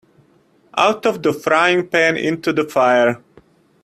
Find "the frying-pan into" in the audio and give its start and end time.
1.21-2.51